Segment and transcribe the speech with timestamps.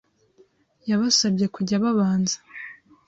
[0.89, 2.37] Yabasabye kujya babanza